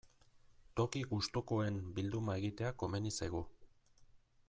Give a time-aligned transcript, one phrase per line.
[0.79, 3.47] Toki gustukoen bilduma egitea komeni zaigu.